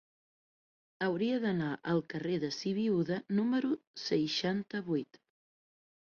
Hauria 1.07 1.33
d'anar 1.41 1.67
al 1.91 1.99
carrer 2.13 2.39
de 2.43 2.49
Sibiuda 2.55 3.17
número 3.39 3.69
seixanta-vuit. 4.05 5.21